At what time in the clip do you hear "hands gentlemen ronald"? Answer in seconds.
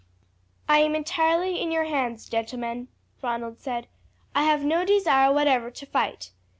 1.83-3.59